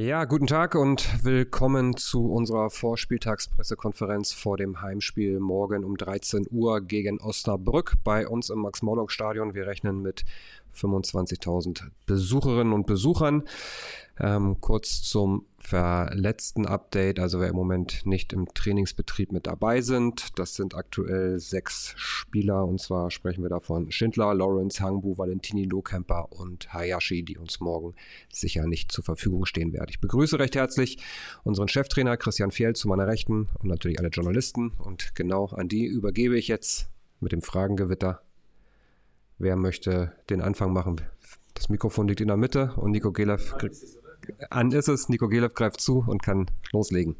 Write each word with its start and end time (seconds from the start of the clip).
Ja, 0.00 0.26
guten 0.26 0.46
Tag 0.46 0.76
und 0.76 1.24
willkommen 1.24 1.96
zu 1.96 2.30
unserer 2.30 2.70
Vorspieltagspressekonferenz 2.70 4.32
vor 4.32 4.56
dem 4.56 4.80
Heimspiel 4.80 5.40
morgen 5.40 5.82
um 5.82 5.96
13 5.96 6.46
Uhr 6.52 6.80
gegen 6.82 7.20
Osnabrück 7.20 7.94
bei 8.04 8.28
uns 8.28 8.48
im 8.48 8.60
Max-Morlock-Stadion. 8.60 9.54
Wir 9.54 9.66
rechnen 9.66 10.00
mit 10.00 10.24
25.000 10.72 11.90
Besucherinnen 12.06 12.72
und 12.74 12.86
Besuchern. 12.86 13.42
Ähm, 14.20 14.56
kurz 14.60 15.02
zum 15.02 15.46
verletzten 15.58 16.66
Update, 16.66 17.20
also 17.20 17.40
wer 17.40 17.48
im 17.48 17.54
Moment 17.54 18.06
nicht 18.06 18.32
im 18.32 18.46
Trainingsbetrieb 18.52 19.32
mit 19.32 19.46
dabei 19.46 19.80
sind. 19.80 20.38
Das 20.38 20.54
sind 20.54 20.74
aktuell 20.74 21.38
sechs 21.38 21.92
Spieler 21.96 22.64
und 22.64 22.80
zwar 22.80 23.10
sprechen 23.10 23.42
wir 23.42 23.50
davon 23.50 23.90
Schindler, 23.92 24.34
Lawrence, 24.34 24.80
Hangbu, 24.82 25.18
Valentini, 25.18 25.64
Lohkemper 25.64 26.32
und 26.32 26.72
Hayashi, 26.72 27.22
die 27.22 27.38
uns 27.38 27.60
morgen 27.60 27.94
sicher 28.32 28.66
nicht 28.66 28.90
zur 28.90 29.04
Verfügung 29.04 29.46
stehen 29.46 29.72
werden. 29.72 29.88
Ich 29.90 30.00
begrüße 30.00 30.38
recht 30.38 30.56
herzlich 30.56 30.98
unseren 31.44 31.68
Cheftrainer 31.68 32.16
Christian 32.16 32.50
Fjell 32.50 32.74
zu 32.74 32.88
meiner 32.88 33.06
Rechten 33.06 33.48
und 33.58 33.68
natürlich 33.68 33.98
alle 33.98 34.08
Journalisten 34.08 34.70
und 34.78 35.14
genau 35.14 35.46
an 35.46 35.68
die 35.68 35.84
übergebe 35.84 36.36
ich 36.38 36.48
jetzt 36.48 36.88
mit 37.20 37.32
dem 37.32 37.42
Fragengewitter. 37.42 38.22
Wer 39.38 39.56
möchte 39.56 40.12
den 40.30 40.40
Anfang 40.40 40.72
machen? 40.72 41.00
Das 41.54 41.68
Mikrofon 41.68 42.08
liegt 42.08 42.20
in 42.20 42.28
der 42.28 42.36
Mitte 42.36 42.72
und 42.76 42.92
Nico 42.92 43.12
Gelev 43.12 43.54
an 44.50 44.72
ist 44.72 44.88
es. 44.88 45.08
Nico 45.08 45.28
Gelev 45.28 45.54
greift 45.54 45.80
zu 45.80 46.04
und 46.06 46.22
kann 46.22 46.50
loslegen. 46.72 47.16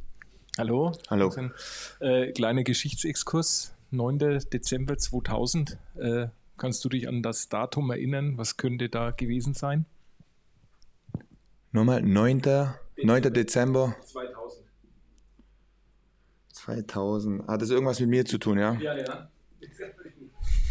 Hallo. 0.57 0.93
Hallo. 1.09 1.33
Äh, 2.01 2.33
kleiner 2.33 2.65
Geschichtsexkurs. 2.65 3.75
9. 3.91 4.19
Dezember 4.53 4.99
2000. 4.99 5.79
Äh, 5.97 6.27
kannst 6.57 6.85
du 6.85 6.89
dich 6.89 7.09
an 7.09 7.23
das 7.23 7.49
Datum 7.49 7.91
erinnern? 7.91 8.37
Was 8.37 8.57
könnte 8.57 8.89
da 8.89 9.13
gewesen 9.13 9.55
sein? 9.55 9.87
Nochmal, 11.73 12.03
9. 12.03 12.41
Dezember, 12.41 12.79
9. 13.03 13.33
Dezember 13.33 13.97
2000. 14.05 14.65
2000. 16.53 17.49
Hat 17.49 17.63
das 17.63 17.71
irgendwas 17.71 18.01
mit 18.01 18.11
mir 18.11 18.25
zu 18.25 18.39
tun, 18.39 18.59
ja? 18.59 18.75
Ja, 18.75 18.97
ja. 18.97 19.31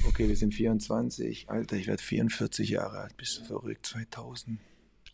Okay, 0.07 0.27
wir 0.27 0.35
sind 0.35 0.53
24. 0.53 1.49
Alter, 1.49 1.75
ich 1.75 1.87
werde 1.87 2.01
44 2.01 2.69
Jahre 2.69 2.99
alt. 2.99 3.17
Bist 3.17 3.39
du 3.39 3.43
verrückt? 3.45 3.85
2000. 3.85 4.59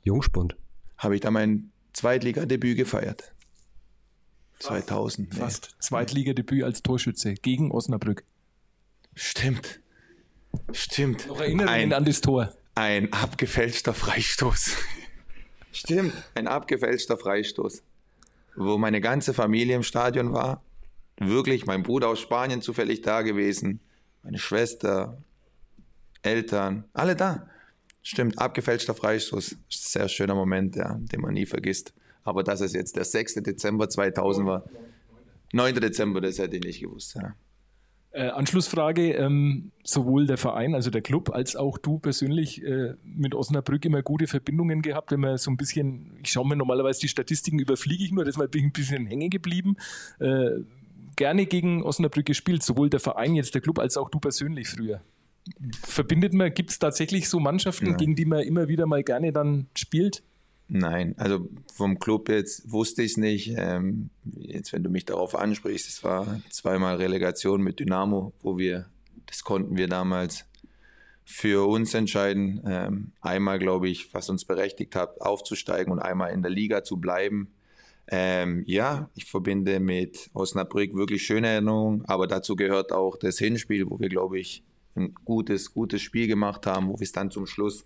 Jungspund. 0.03 0.55
Habe 1.03 1.15
ich 1.15 1.21
da 1.21 1.31
mein 1.31 1.69
Zweitligadebüt 1.91 2.77
gefeiert. 2.77 3.33
2000. 4.59 5.33
nee. 5.33 5.39
Fast. 5.39 5.75
Zweitligadebüt 5.79 6.63
als 6.63 6.81
Torschütze 6.81 7.33
gegen 7.33 7.71
Osnabrück. 7.71 8.23
Stimmt. 9.13 9.81
Stimmt. 10.71 11.27
Noch 11.27 11.41
Erinnerungen 11.41 11.73
Ein, 11.73 11.93
an 11.93 12.05
das 12.05 12.21
Tor. 12.21 12.53
ein 12.75 13.11
abgefälschter 13.11 13.93
Freistoß. 13.93 14.77
Stimmt. 15.73 16.13
Ein 16.35 16.47
abgefälschter 16.47 17.17
Freistoß. 17.17 17.83
Wo 18.55 18.77
meine 18.77 19.01
ganze 19.01 19.33
Familie 19.33 19.75
im 19.75 19.83
Stadion 19.83 20.31
war. 20.31 20.63
Wirklich, 21.17 21.65
mein 21.65 21.83
Bruder 21.83 22.07
aus 22.07 22.21
Spanien 22.21 22.61
zufällig 22.61 23.01
da 23.01 23.23
gewesen. 23.23 23.81
Meine 24.23 24.39
Schwester, 24.39 25.17
Eltern, 26.21 26.85
alle 26.93 27.15
da. 27.15 27.49
Stimmt, 28.03 28.37
abgefälschter 28.37 28.93
Freistoß. 28.93 29.55
Sehr 29.69 30.09
schöner 30.09 30.35
Moment, 30.35 30.75
ja, 30.75 30.99
den 30.99 31.21
man 31.21 31.33
nie 31.33 31.45
vergisst. 31.45 31.93
Aber 32.23 32.43
dass 32.43 32.61
es 32.61 32.73
jetzt 32.73 32.97
der 32.97 33.05
6. 33.05 33.35
Dezember 33.35 33.89
2000 33.89 34.45
war. 34.45 34.63
9. 35.53 35.75
Dezember, 35.75 36.19
das 36.19 36.37
hätte 36.37 36.57
ich 36.57 36.63
nicht 36.63 36.81
gewusst. 36.81 37.15
Ja. 37.15 37.35
Äh, 38.11 38.29
Anschlussfrage: 38.29 39.13
ähm, 39.13 39.71
Sowohl 39.83 40.27
der 40.27 40.37
Verein, 40.37 40.75
also 40.75 40.89
der 40.89 41.01
Club, 41.01 41.31
als 41.33 41.55
auch 41.55 41.77
du 41.77 41.97
persönlich 41.97 42.61
äh, 42.63 42.95
mit 43.03 43.35
Osnabrück 43.35 43.85
immer 43.85 44.01
gute 44.01 44.27
Verbindungen 44.27 44.81
gehabt. 44.81 45.11
Wenn 45.11 45.21
man 45.21 45.37
so 45.37 45.49
ein 45.49 45.57
bisschen, 45.57 46.19
ich 46.23 46.31
schaue 46.31 46.47
mir 46.47 46.55
normalerweise 46.55 46.99
die 46.99 47.07
Statistiken 47.07 47.59
überfliege 47.59 48.03
ich 48.03 48.11
nur, 48.11 48.25
deshalb 48.25 48.51
bin 48.51 48.61
ich 48.61 48.67
ein 48.67 48.73
bisschen 48.73 49.07
hängen 49.07 49.29
geblieben. 49.29 49.77
Äh, 50.19 50.59
gerne 51.15 51.45
gegen 51.45 51.83
Osnabrück 51.83 52.25
gespielt, 52.25 52.63
sowohl 52.63 52.89
der 52.89 52.99
Verein, 52.99 53.35
jetzt 53.35 53.53
der 53.55 53.61
Club, 53.61 53.79
als 53.79 53.97
auch 53.97 54.09
du 54.09 54.19
persönlich 54.19 54.67
früher. 54.67 55.01
Verbindet 55.83 56.33
man, 56.33 56.53
gibt 56.53 56.71
es 56.71 56.79
tatsächlich 56.79 57.27
so 57.29 57.39
Mannschaften, 57.39 57.87
Nein. 57.87 57.97
gegen 57.97 58.15
die 58.15 58.25
man 58.25 58.41
immer 58.41 58.67
wieder 58.67 58.85
mal 58.85 59.03
gerne 59.03 59.33
dann 59.33 59.67
spielt? 59.75 60.23
Nein, 60.69 61.13
also 61.17 61.47
vom 61.73 61.99
Club 61.99 62.29
jetzt 62.29 62.71
wusste 62.71 63.03
ich 63.03 63.11
es 63.11 63.17
nicht. 63.17 63.53
Ähm, 63.57 64.09
jetzt, 64.23 64.73
wenn 64.73 64.83
du 64.83 64.89
mich 64.89 65.05
darauf 65.05 65.35
ansprichst, 65.35 65.87
es 65.87 66.03
war 66.03 66.41
zweimal 66.49 66.95
Relegation 66.95 67.61
mit 67.61 67.79
Dynamo, 67.79 68.33
wo 68.41 68.57
wir, 68.57 68.87
das 69.25 69.43
konnten 69.43 69.77
wir 69.77 69.87
damals 69.87 70.45
für 71.25 71.67
uns 71.67 71.93
entscheiden. 71.93 72.61
Ähm, 72.65 73.11
einmal, 73.21 73.59
glaube 73.59 73.89
ich, 73.89 74.13
was 74.13 74.29
uns 74.29 74.45
berechtigt 74.45 74.95
hat, 74.95 75.21
aufzusteigen 75.21 75.91
und 75.91 75.99
einmal 75.99 76.31
in 76.31 76.41
der 76.41 76.51
Liga 76.51 76.83
zu 76.83 76.97
bleiben. 76.97 77.49
Ähm, 78.07 78.63
ja, 78.65 79.09
ich 79.15 79.25
verbinde 79.25 79.79
mit 79.79 80.29
Osnabrück 80.33 80.93
wirklich 80.93 81.23
schöne 81.23 81.47
Erinnerungen, 81.47 82.03
aber 82.05 82.27
dazu 82.27 82.55
gehört 82.55 82.91
auch 82.91 83.17
das 83.17 83.37
Hinspiel, 83.37 83.89
wo 83.89 83.99
wir, 83.99 84.09
glaube 84.09 84.39
ich, 84.39 84.63
ein 84.95 85.13
gutes, 85.25 85.73
gutes 85.73 86.01
Spiel 86.01 86.27
gemacht 86.27 86.65
haben, 86.65 86.87
wo 86.87 86.99
wir 86.99 87.03
es 87.03 87.11
dann 87.11 87.31
zum 87.31 87.47
Schluss 87.47 87.85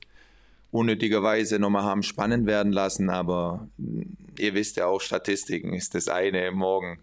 unnötigerweise 0.72 1.60
nochmal 1.60 1.84
haben 1.84 2.04
spannend 2.04 2.46
werden 2.46 2.72
lassen. 2.72 3.10
Aber 3.10 3.68
mh, 3.78 4.06
ihr 4.38 4.54
wisst 4.54 4.78
ja 4.78 4.88
auch, 4.88 5.02
Statistiken 5.02 5.74
ist 5.74 5.96
das 5.96 6.08
eine, 6.08 6.52
morgen, 6.52 7.00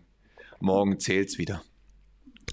morgen 0.60 0.98
zählt 1.00 1.31
es 1.31 1.38
wieder. 1.38 1.62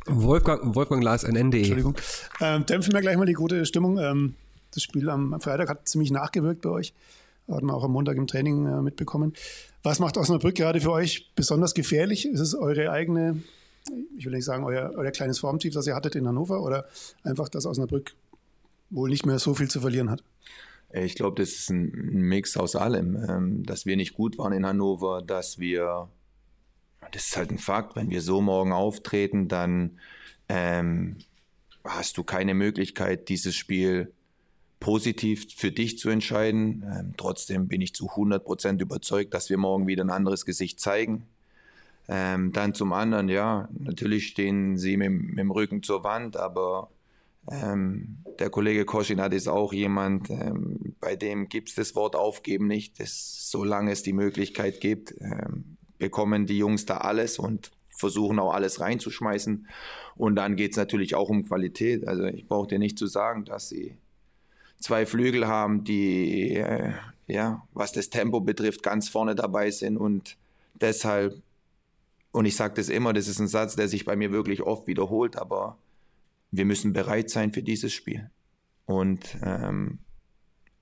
Wolfgang, 0.07 0.75
Wolfgang 0.75 1.03
Lars, 1.03 1.23
NN.de. 1.23 1.59
Entschuldigung. 1.59 1.95
Ähm, 2.39 2.65
dämpfen 2.65 2.93
wir 2.93 3.01
gleich 3.01 3.17
mal 3.17 3.25
die 3.25 3.33
gute 3.33 3.65
Stimmung. 3.65 3.99
Ähm, 3.99 4.35
das 4.73 4.83
Spiel 4.83 5.09
am 5.09 5.39
Freitag 5.41 5.69
hat 5.69 5.87
ziemlich 5.87 6.11
nachgewirkt 6.11 6.61
bei 6.61 6.69
euch. 6.69 6.93
Hatten 7.49 7.65
wir 7.65 7.73
auch 7.73 7.83
am 7.83 7.91
Montag 7.91 8.17
im 8.17 8.27
Training 8.27 8.65
äh, 8.65 8.81
mitbekommen. 8.81 9.33
Was 9.83 9.99
macht 9.99 10.17
Osnabrück 10.17 10.55
gerade 10.55 10.79
für 10.79 10.91
euch 10.91 11.31
besonders 11.35 11.73
gefährlich? 11.73 12.25
Ist 12.25 12.39
es 12.39 12.55
eure 12.55 12.91
eigene, 12.91 13.41
ich 14.17 14.25
will 14.25 14.33
nicht 14.33 14.45
sagen, 14.45 14.63
euer, 14.63 14.91
euer 14.95 15.11
kleines 15.11 15.39
Formtief, 15.39 15.73
das 15.73 15.87
ihr 15.87 15.95
hattet 15.95 16.15
in 16.15 16.27
Hannover 16.27 16.61
oder 16.61 16.85
einfach, 17.23 17.49
dass 17.49 17.65
Osnabrück 17.65 18.13
wohl 18.89 19.09
nicht 19.09 19.25
mehr 19.25 19.39
so 19.39 19.53
viel 19.53 19.69
zu 19.69 19.81
verlieren 19.81 20.09
hat? 20.09 20.23
Äh, 20.89 21.05
Ich 21.05 21.15
glaube, 21.15 21.41
das 21.41 21.51
ist 21.51 21.69
ein 21.69 21.91
Mix 21.91 22.57
aus 22.57 22.75
allem. 22.75 23.15
Ähm, 23.27 23.63
Dass 23.63 23.85
wir 23.85 23.95
nicht 23.95 24.13
gut 24.13 24.37
waren 24.37 24.53
in 24.53 24.65
Hannover, 24.65 25.21
dass 25.21 25.59
wir, 25.59 26.09
das 27.11 27.27
ist 27.27 27.37
halt 27.37 27.51
ein 27.51 27.57
Fakt, 27.57 27.95
wenn 27.95 28.09
wir 28.09 28.21
so 28.21 28.41
morgen 28.41 28.73
auftreten, 28.73 29.47
dann 29.47 29.99
ähm, 30.49 31.17
hast 31.83 32.17
du 32.17 32.23
keine 32.23 32.53
Möglichkeit, 32.53 33.29
dieses 33.29 33.55
Spiel 33.55 34.13
positiv 34.79 35.45
für 35.55 35.71
dich 35.71 35.97
zu 35.97 36.09
entscheiden. 36.09 36.83
Ähm, 36.91 37.13
trotzdem 37.17 37.67
bin 37.67 37.81
ich 37.81 37.93
zu 37.93 38.09
100% 38.09 38.81
überzeugt, 38.81 39.33
dass 39.33 39.49
wir 39.49 39.57
morgen 39.57 39.87
wieder 39.87 40.03
ein 40.03 40.09
anderes 40.09 40.45
Gesicht 40.45 40.79
zeigen. 40.79 41.27
Ähm, 42.13 42.51
dann 42.51 42.73
zum 42.73 42.91
anderen, 42.91 43.29
ja, 43.29 43.69
natürlich 43.71 44.27
stehen 44.27 44.77
sie 44.77 44.97
mit, 44.97 45.11
mit 45.11 45.39
dem 45.39 45.49
Rücken 45.49 45.81
zur 45.81 46.03
Wand, 46.03 46.35
aber 46.35 46.89
ähm, 47.49 48.17
der 48.37 48.49
Kollege 48.49 48.83
Koschinat 48.83 49.33
ist 49.33 49.47
auch 49.47 49.71
jemand, 49.71 50.29
ähm, 50.29 50.95
bei 50.99 51.15
dem 51.15 51.47
gibt 51.47 51.69
es 51.69 51.75
das 51.75 51.95
Wort 51.95 52.17
aufgeben 52.17 52.67
nicht. 52.67 52.99
Das, 52.99 53.49
solange 53.49 53.91
es 53.91 54.03
die 54.03 54.11
Möglichkeit 54.13 54.81
gibt, 54.81 55.15
ähm, 55.21 55.77
bekommen 55.99 56.45
die 56.45 56.57
Jungs 56.57 56.85
da 56.85 56.97
alles 56.97 57.39
und 57.39 57.71
versuchen 57.87 58.39
auch 58.39 58.53
alles 58.53 58.81
reinzuschmeißen. 58.81 59.67
Und 60.17 60.35
dann 60.35 60.57
geht 60.57 60.71
es 60.71 60.77
natürlich 60.77 61.15
auch 61.15 61.29
um 61.29 61.45
Qualität. 61.45 62.05
Also 62.07 62.25
ich 62.25 62.45
brauche 62.45 62.67
dir 62.67 62.79
nicht 62.79 62.97
zu 62.97 63.07
sagen, 63.07 63.45
dass 63.45 63.69
sie 63.69 63.95
zwei 64.79 65.05
Flügel 65.05 65.47
haben, 65.47 65.85
die, 65.85 66.55
äh, 66.55 66.91
ja, 67.27 67.65
was 67.73 67.93
das 67.93 68.09
Tempo 68.09 68.41
betrifft, 68.41 68.83
ganz 68.83 69.07
vorne 69.07 69.35
dabei 69.35 69.71
sind 69.71 69.95
und 69.95 70.35
deshalb, 70.73 71.41
und 72.31 72.45
ich 72.45 72.55
sage 72.55 72.73
das 72.75 72.89
immer, 72.89 73.13
das 73.13 73.27
ist 73.27 73.39
ein 73.39 73.47
Satz, 73.47 73.75
der 73.75 73.87
sich 73.87 74.05
bei 74.05 74.15
mir 74.15 74.31
wirklich 74.31 74.61
oft 74.61 74.87
wiederholt, 74.87 75.35
aber 75.35 75.77
wir 76.51 76.65
müssen 76.65 76.93
bereit 76.93 77.29
sein 77.29 77.51
für 77.51 77.63
dieses 77.63 77.93
Spiel. 77.93 78.29
Und 78.85 79.37
ähm, 79.43 79.99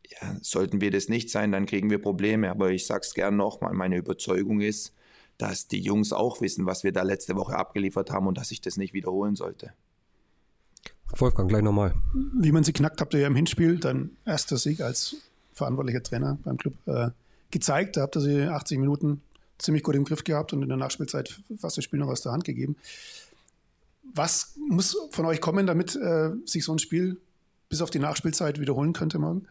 ja, 0.10 0.36
sollten 0.42 0.82
wir 0.82 0.92
das 0.92 1.10
nicht 1.10 1.30
sein, 1.30 1.52
dann 1.52 1.66
kriegen 1.66 1.90
wir 1.90 2.02
Probleme. 2.02 2.50
Aber 2.50 2.72
ich 2.72 2.86
sage 2.86 3.02
es 3.02 3.14
gern 3.14 3.36
nochmal, 3.36 3.74
meine 3.74 3.98
Überzeugung 3.98 4.62
ist, 4.62 4.94
dass 5.38 5.68
die 5.68 5.80
Jungs 5.80 6.12
auch 6.12 6.42
wissen, 6.42 6.66
was 6.66 6.84
wir 6.84 6.92
da 6.92 7.04
letzte 7.04 7.36
Woche 7.36 7.56
abgeliefert 7.56 8.12
haben 8.12 8.28
und 8.28 8.38
dass 8.38 8.52
ich 8.52 8.62
das 8.62 8.78
nicht 8.78 8.94
wiederholen 8.94 9.36
sollte. 9.36 9.74
Wolfgang, 11.16 11.50
gleich 11.50 11.64
nochmal. 11.64 11.96
Wie 12.14 12.52
man 12.52 12.64
sie 12.64 12.74
knackt, 12.74 13.02
habt 13.02 13.14
ihr 13.14 13.22
ja 13.22 13.28
im 13.28 13.36
Hinspiel 13.36 13.78
dein 13.78 14.12
erster 14.26 14.58
Sieg 14.58 14.82
als 14.82 15.16
verantwortlicher 15.54 16.04
Trainer 16.04 16.38
beim 16.44 16.58
Club 16.58 16.74
äh, 16.86 17.10
gezeigt. 17.52 17.98
Da 17.98 18.02
habt 18.02 18.16
ihr 18.18 18.22
sie 18.22 18.44
80 18.44 18.78
Minuten 18.80 19.22
ziemlich 19.60 19.84
gut 19.84 19.96
im 19.96 20.06
Griff 20.06 20.24
gehabt 20.24 20.54
und 20.54 20.64
in 20.64 20.70
der 20.70 20.78
Nachspielzeit 20.78 21.42
fast 21.58 21.78
das 21.78 21.84
Spiel 21.84 22.00
noch 22.00 22.08
aus 22.08 22.22
der 22.22 22.32
Hand 22.32 22.44
gegeben. 22.44 22.76
Was 24.14 24.58
muss 24.70 24.98
von 25.12 25.26
euch 25.26 25.40
kommen, 25.40 25.68
damit 25.68 25.96
äh, 25.96 26.32
sich 26.46 26.64
so 26.64 26.72
ein 26.72 26.80
Spiel 26.80 27.22
bis 27.70 27.82
auf 27.82 27.92
die 27.92 28.00
Nachspielzeit 28.00 28.60
wiederholen 28.60 28.94
könnte 28.94 29.20
morgen? 29.20 29.48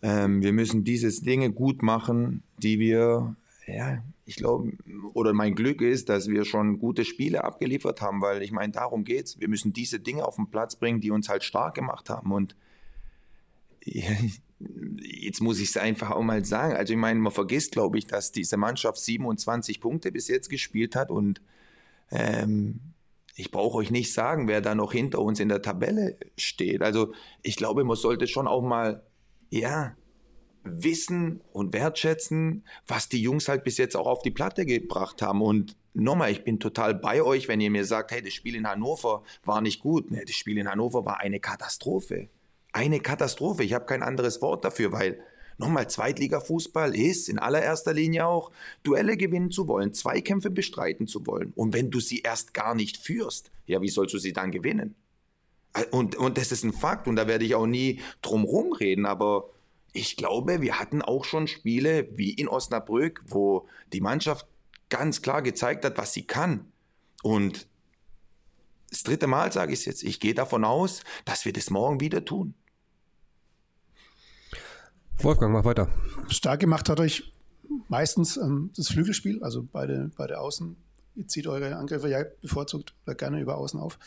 Ähm, 0.00 0.42
wir 0.42 0.52
müssen 0.52 0.84
diese 0.84 1.08
Dinge 1.22 1.52
gut 1.52 1.82
machen, 1.82 2.42
die 2.58 2.78
wir, 2.78 3.36
ja, 3.66 4.02
ich 4.24 4.36
glaube, 4.36 4.72
oder 5.12 5.32
mein 5.32 5.54
Glück 5.54 5.82
ist, 5.82 6.08
dass 6.08 6.28
wir 6.28 6.44
schon 6.44 6.78
gute 6.78 7.04
Spiele 7.04 7.44
abgeliefert 7.44 8.00
haben, 8.00 8.20
weil 8.20 8.42
ich 8.42 8.52
meine, 8.52 8.72
darum 8.72 9.04
geht's. 9.04 9.38
Wir 9.38 9.48
müssen 9.48 9.72
diese 9.72 10.00
Dinge 10.00 10.24
auf 10.24 10.36
den 10.36 10.48
Platz 10.48 10.76
bringen, 10.76 11.00
die 11.00 11.10
uns 11.10 11.28
halt 11.28 11.44
stark 11.44 11.74
gemacht 11.74 12.08
haben. 12.08 12.32
Und 12.32 12.56
jetzt 15.02 15.40
muss 15.40 15.60
ich 15.60 15.70
es 15.70 15.76
einfach 15.76 16.10
auch 16.10 16.22
mal 16.22 16.44
sagen. 16.44 16.74
Also 16.74 16.92
ich 16.92 16.98
meine, 16.98 17.20
man 17.20 17.32
vergisst, 17.32 17.72
glaube 17.72 17.98
ich, 17.98 18.06
dass 18.06 18.32
diese 18.32 18.56
Mannschaft 18.56 18.98
27 18.98 19.80
Punkte 19.80 20.12
bis 20.12 20.28
jetzt 20.28 20.48
gespielt 20.48 20.96
hat 20.96 21.10
und 21.10 21.40
ähm, 22.10 22.80
ich 23.34 23.50
brauche 23.50 23.78
euch 23.78 23.90
nicht 23.90 24.12
sagen, 24.12 24.46
wer 24.46 24.60
da 24.60 24.74
noch 24.74 24.92
hinter 24.92 25.20
uns 25.20 25.40
in 25.40 25.48
der 25.48 25.62
Tabelle 25.62 26.18
steht. 26.36 26.82
Also 26.82 27.14
ich 27.42 27.56
glaube, 27.56 27.84
man 27.84 27.96
sollte 27.96 28.26
schon 28.26 28.46
auch 28.46 28.62
mal, 28.62 29.02
ja, 29.50 29.96
wissen 30.64 31.40
und 31.52 31.72
wertschätzen, 31.72 32.64
was 32.86 33.08
die 33.08 33.20
Jungs 33.20 33.48
halt 33.48 33.64
bis 33.64 33.78
jetzt 33.78 33.96
auch 33.96 34.06
auf 34.06 34.22
die 34.22 34.30
Platte 34.30 34.64
gebracht 34.64 35.22
haben. 35.22 35.42
Und 35.42 35.76
nochmal, 35.94 36.30
ich 36.30 36.44
bin 36.44 36.60
total 36.60 36.94
bei 36.94 37.22
euch, 37.22 37.48
wenn 37.48 37.60
ihr 37.60 37.70
mir 37.70 37.84
sagt, 37.84 38.12
hey, 38.12 38.22
das 38.22 38.32
Spiel 38.32 38.54
in 38.54 38.68
Hannover 38.68 39.24
war 39.44 39.60
nicht 39.60 39.80
gut. 39.80 40.10
Nee, 40.10 40.24
das 40.24 40.36
Spiel 40.36 40.58
in 40.58 40.68
Hannover 40.68 41.04
war 41.04 41.20
eine 41.20 41.40
Katastrophe. 41.40 42.28
Eine 42.72 43.00
Katastrophe. 43.00 43.64
Ich 43.64 43.74
habe 43.74 43.86
kein 43.86 44.02
anderes 44.02 44.40
Wort 44.42 44.64
dafür, 44.64 44.92
weil 44.92 45.20
nochmal, 45.58 45.88
Zweitliga-Fußball 45.88 46.94
ist 46.94 47.28
in 47.28 47.38
allererster 47.38 47.92
Linie 47.92 48.26
auch, 48.26 48.50
Duelle 48.82 49.16
gewinnen 49.16 49.50
zu 49.50 49.68
wollen, 49.68 49.92
Zweikämpfe 49.92 50.50
bestreiten 50.50 51.06
zu 51.06 51.26
wollen. 51.26 51.52
Und 51.54 51.74
wenn 51.74 51.90
du 51.90 52.00
sie 52.00 52.20
erst 52.20 52.54
gar 52.54 52.74
nicht 52.74 52.96
führst, 52.96 53.50
ja, 53.66 53.80
wie 53.80 53.88
sollst 53.88 54.14
du 54.14 54.18
sie 54.18 54.32
dann 54.32 54.50
gewinnen? 54.50 54.94
Und, 55.90 56.16
und 56.16 56.36
das 56.36 56.52
ist 56.52 56.64
ein 56.64 56.72
Fakt 56.72 57.08
und 57.08 57.16
da 57.16 57.26
werde 57.26 57.44
ich 57.44 57.54
auch 57.54 57.66
nie 57.66 58.00
drum 58.20 58.44
reden, 58.72 59.06
aber 59.06 59.48
ich 59.92 60.16
glaube, 60.16 60.60
wir 60.60 60.78
hatten 60.78 61.02
auch 61.02 61.24
schon 61.24 61.46
Spiele 61.46 62.08
wie 62.12 62.32
in 62.32 62.48
Osnabrück, 62.48 63.22
wo 63.26 63.68
die 63.92 64.00
Mannschaft 64.00 64.46
ganz 64.88 65.22
klar 65.22 65.42
gezeigt 65.42 65.84
hat, 65.84 65.98
was 65.98 66.12
sie 66.12 66.26
kann. 66.26 66.70
Und 67.22 67.66
das 68.90 69.02
dritte 69.02 69.26
Mal 69.26 69.52
sage 69.52 69.72
ich 69.72 69.80
es 69.80 69.84
jetzt, 69.86 70.02
ich 70.02 70.20
gehe 70.20 70.34
davon 70.34 70.64
aus, 70.64 71.02
dass 71.24 71.44
wir 71.44 71.52
das 71.52 71.70
morgen 71.70 72.00
wieder 72.00 72.24
tun. 72.24 72.54
Wolfgang, 75.18 75.52
mach 75.52 75.64
weiter. 75.64 75.88
Stark 76.28 76.60
gemacht 76.60 76.88
hat 76.88 77.00
euch 77.00 77.32
meistens 77.88 78.36
ähm, 78.36 78.70
das 78.76 78.88
Flügelspiel, 78.88 79.42
also 79.42 79.66
beide, 79.70 80.10
beide 80.16 80.40
Außen. 80.40 80.76
Ihr 81.14 81.28
zieht 81.28 81.46
eure 81.46 81.76
Angriffe 81.76 82.08
ja 82.08 82.24
bevorzugt 82.40 82.94
oder 83.06 83.14
gerne 83.14 83.40
über 83.40 83.58
Außen 83.58 83.78
auf. 83.78 83.98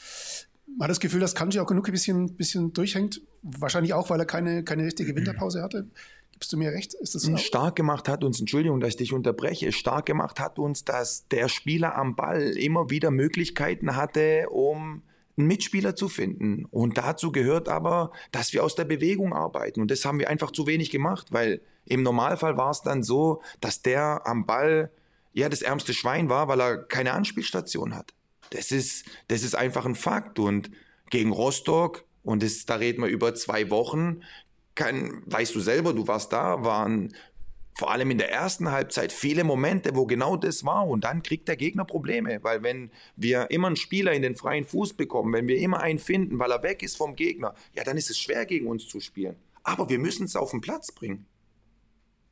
Man 0.67 0.85
hat 0.85 0.89
das 0.89 0.99
Gefühl, 0.99 1.19
dass 1.19 1.35
Kanji 1.35 1.59
auch 1.59 1.67
genug 1.67 1.87
ein 1.87 1.91
bisschen, 1.91 2.35
bisschen 2.35 2.73
durchhängt. 2.73 3.21
Wahrscheinlich 3.43 3.93
auch, 3.93 4.09
weil 4.09 4.19
er 4.19 4.25
keine, 4.25 4.63
keine 4.63 4.85
richtige 4.85 5.15
Winterpause 5.15 5.61
hatte. 5.61 5.87
Gibst 6.31 6.51
du 6.51 6.57
mir 6.57 6.71
recht? 6.71 6.93
Ist 6.95 7.15
das 7.15 7.41
stark 7.41 7.77
gemacht 7.77 8.09
hat 8.09 8.23
uns, 8.23 8.39
Entschuldigung, 8.41 8.81
dass 8.81 8.89
ich 8.89 8.97
dich 8.97 9.13
unterbreche, 9.13 9.71
stark 9.71 10.05
gemacht 10.05 10.39
hat 10.41 10.59
uns, 10.59 10.83
dass 10.83 11.27
der 11.29 11.47
Spieler 11.47 11.95
am 11.95 12.17
Ball 12.17 12.41
immer 12.41 12.89
wieder 12.89 13.09
Möglichkeiten 13.09 13.95
hatte, 13.95 14.47
um 14.49 15.03
einen 15.37 15.47
Mitspieler 15.47 15.95
zu 15.95 16.07
finden. 16.09 16.65
Und 16.65 16.97
dazu 16.97 17.31
gehört 17.31 17.67
aber, 17.67 18.11
dass 18.31 18.53
wir 18.53 18.63
aus 18.63 18.75
der 18.75 18.85
Bewegung 18.85 19.33
arbeiten. 19.33 19.81
Und 19.81 19.91
das 19.91 20.05
haben 20.05 20.19
wir 20.19 20.29
einfach 20.29 20.51
zu 20.51 20.67
wenig 20.67 20.91
gemacht, 20.91 21.27
weil 21.31 21.61
im 21.85 22.03
Normalfall 22.03 22.57
war 22.57 22.71
es 22.71 22.81
dann 22.81 23.03
so, 23.03 23.41
dass 23.61 23.81
der 23.81 24.21
am 24.25 24.45
Ball 24.45 24.91
ja 25.33 25.49
das 25.49 25.61
ärmste 25.61 25.93
Schwein 25.93 26.29
war, 26.29 26.47
weil 26.47 26.61
er 26.61 26.77
keine 26.77 27.13
Anspielstation 27.13 27.95
hat. 27.95 28.13
Das 28.51 28.71
ist, 28.71 29.05
das 29.27 29.43
ist 29.43 29.55
einfach 29.55 29.85
ein 29.85 29.95
Fakt. 29.95 30.39
Und 30.39 30.71
gegen 31.09 31.31
Rostock, 31.31 32.05
und 32.23 32.41
das, 32.41 32.65
da 32.65 32.75
reden 32.75 33.03
wir 33.03 33.09
über 33.09 33.35
zwei 33.35 33.69
Wochen, 33.69 34.21
kann, 34.73 35.21
weißt 35.25 35.53
du 35.55 35.59
selber, 35.59 35.93
du 35.93 36.07
warst 36.07 36.33
da, 36.33 36.63
waren 36.63 37.13
vor 37.77 37.91
allem 37.91 38.09
in 38.09 38.17
der 38.17 38.31
ersten 38.31 38.71
Halbzeit 38.71 39.11
viele 39.11 39.43
Momente, 39.43 39.95
wo 39.95 40.05
genau 40.05 40.37
das 40.37 40.63
war. 40.63 40.87
Und 40.87 41.03
dann 41.03 41.23
kriegt 41.23 41.49
der 41.49 41.57
Gegner 41.57 41.83
Probleme. 41.83 42.39
Weil 42.41 42.63
wenn 42.63 42.89
wir 43.17 43.51
immer 43.51 43.67
einen 43.67 43.75
Spieler 43.75 44.13
in 44.13 44.21
den 44.21 44.35
freien 44.35 44.63
Fuß 44.63 44.93
bekommen, 44.93 45.33
wenn 45.33 45.47
wir 45.47 45.57
immer 45.57 45.81
einen 45.81 45.99
finden, 45.99 46.39
weil 46.39 46.51
er 46.51 46.63
weg 46.63 46.81
ist 46.83 46.95
vom 46.95 47.15
Gegner, 47.15 47.53
ja, 47.73 47.83
dann 47.83 47.97
ist 47.97 48.09
es 48.09 48.17
schwer 48.17 48.45
gegen 48.45 48.67
uns 48.67 48.87
zu 48.87 49.01
spielen. 49.01 49.35
Aber 49.63 49.89
wir 49.89 49.99
müssen 49.99 50.25
es 50.25 50.37
auf 50.37 50.51
den 50.51 50.61
Platz 50.61 50.93
bringen. 50.93 51.25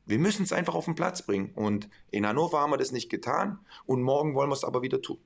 Wir 0.06 0.18
müssen 0.18 0.44
es 0.44 0.52
einfach 0.52 0.74
auf 0.74 0.86
den 0.86 0.94
Platz 0.94 1.20
bringen. 1.20 1.50
Und 1.54 1.90
in 2.10 2.26
Hannover 2.26 2.60
haben 2.60 2.70
wir 2.70 2.78
das 2.78 2.92
nicht 2.92 3.10
getan. 3.10 3.58
Und 3.84 4.02
morgen 4.02 4.34
wollen 4.34 4.48
wir 4.48 4.54
es 4.54 4.64
aber 4.64 4.80
wieder 4.80 5.02
tun. 5.02 5.18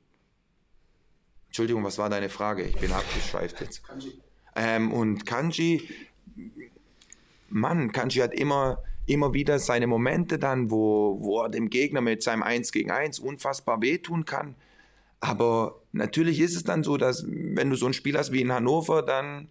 Entschuldigung, 1.47 1.85
was 1.85 1.97
war 1.99 2.11
deine 2.11 2.29
Frage? 2.29 2.65
Ich 2.65 2.77
bin 2.77 2.93
abgeschweift 2.93 3.61
jetzt. 3.61 3.85
Kanji. 3.85 4.21
Ähm, 4.57 4.93
und 4.93 5.27
Kanji, 5.27 5.89
Mann, 7.49 7.93
Kanji 7.93 8.19
hat 8.21 8.35
immer, 8.35 8.83
immer 9.09 9.33
wieder 9.33 9.59
seine 9.59 9.87
Momente 9.87 10.39
dann, 10.39 10.71
wo, 10.71 11.19
wo 11.21 11.43
er 11.43 11.49
dem 11.49 11.71
Gegner 11.71 12.01
mit 12.01 12.23
seinem 12.23 12.43
1 12.43 12.73
gegen 12.73 12.91
1 12.91 13.19
unfassbar 13.19 13.81
wehtun 13.81 14.25
kann. 14.25 14.55
Aber 15.21 15.81
natürlich 15.93 16.41
ist 16.41 16.55
es 16.55 16.63
dann 16.65 16.85
so, 16.85 16.97
dass 16.97 17.25
wenn 17.27 17.71
du 17.71 17.77
so 17.77 17.87
ein 17.87 17.95
Spiel 17.95 18.17
hast 18.17 18.33
wie 18.33 18.41
in 18.41 18.53
Hannover, 18.53 19.03
dann 19.03 19.49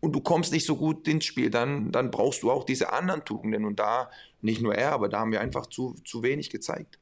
und 0.00 0.12
du 0.12 0.20
kommst 0.20 0.52
nicht 0.52 0.66
so 0.66 0.76
gut 0.76 1.08
ins 1.08 1.24
Spiel, 1.24 1.50
dann, 1.50 1.90
dann 1.90 2.10
brauchst 2.10 2.42
du 2.42 2.50
auch 2.50 2.64
diese 2.64 2.92
anderen 2.92 3.24
Tugenden. 3.24 3.64
Und 3.64 3.78
da, 3.78 4.10
nicht 4.42 4.60
nur 4.60 4.74
er, 4.74 4.92
aber 4.92 5.08
da 5.08 5.20
haben 5.20 5.32
wir 5.32 5.40
einfach 5.40 5.66
zu, 5.66 5.96
zu 6.04 6.22
wenig 6.22 6.50
gezeigt. 6.50 6.98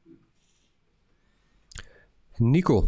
Nico, 2.39 2.87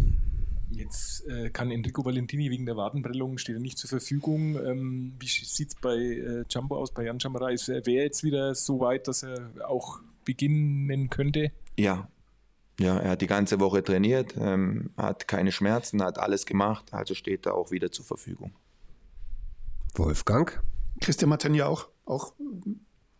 Jetzt 0.75 1.25
äh, 1.27 1.49
kann 1.49 1.71
Enrico 1.71 2.03
Valentini 2.03 2.51
wegen 2.51 2.65
der 2.65 2.75
Wadenprellung 2.75 3.37
steht 3.37 3.55
er 3.55 3.61
nicht 3.61 3.77
zur 3.77 3.89
Verfügung. 3.89 4.57
Ähm, 4.61 5.15
wie 5.19 5.27
sieht 5.27 5.69
es 5.69 5.75
bei 5.75 5.95
äh, 5.95 6.43
Jumbo 6.49 6.77
aus, 6.77 6.91
bei 6.91 7.03
Jan 7.03 7.19
Chamara? 7.19 7.49
Ist 7.49 7.69
er 7.69 7.81
jetzt 7.87 8.23
wieder 8.23 8.53
so 8.55 8.81
weit, 8.81 9.07
dass 9.07 9.23
er 9.23 9.51
auch 9.65 9.99
beginnen 10.25 11.09
könnte? 11.09 11.51
Ja. 11.77 12.09
Ja, 12.77 12.97
er 12.97 13.11
hat 13.11 13.21
die 13.21 13.27
ganze 13.27 13.61
Woche 13.61 13.85
trainiert, 13.85 14.35
ähm, 14.37 14.89
hat 14.97 15.29
keine 15.29 15.53
Schmerzen, 15.53 16.03
hat 16.03 16.19
alles 16.19 16.45
gemacht, 16.45 16.93
also 16.93 17.13
steht 17.13 17.45
er 17.45 17.55
auch 17.55 17.71
wieder 17.71 17.89
zur 17.89 18.03
Verfügung. 18.03 18.51
Wolfgang? 19.93 20.61
Christian 20.99 21.29
Matenja 21.29 21.67
auch, 21.67 21.87
auch 22.03 22.33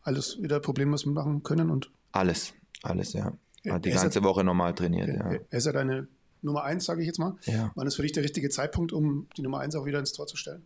alles 0.01 0.41
wieder 0.41 0.59
problemlos 0.59 1.05
machen 1.05 1.41
können 1.43 1.69
und 1.69 1.89
alles, 2.11 2.53
alles, 2.83 3.13
ja. 3.13 3.31
Hat 3.69 3.85
die 3.85 3.91
ganze 3.91 4.23
Woche 4.23 4.43
normal 4.43 4.75
trainiert. 4.75 5.07
Ja. 5.07 5.31
Er 5.31 5.57
ist 5.57 5.65
ja 5.65 5.71
deine 5.71 6.07
Nummer 6.45 6.63
eins, 6.63 6.85
sage 6.85 7.01
ich 7.01 7.07
jetzt 7.07 7.19
mal. 7.19 7.35
Ja. 7.45 7.71
Wann 7.75 7.87
ist 7.87 7.95
für 7.95 8.01
dich 8.01 8.11
der 8.11 8.23
richtige 8.23 8.49
Zeitpunkt, 8.49 8.93
um 8.93 9.27
die 9.37 9.41
Nummer 9.41 9.59
eins 9.59 9.75
auch 9.75 9.85
wieder 9.85 9.99
ins 9.99 10.13
Tor 10.13 10.27
zu 10.27 10.37
stellen? 10.37 10.63